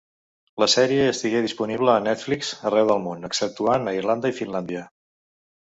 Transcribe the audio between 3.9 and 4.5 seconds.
a Irlanda i